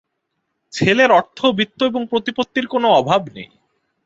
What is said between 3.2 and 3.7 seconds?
নেই।